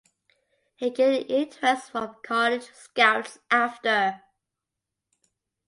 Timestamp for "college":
2.23-2.63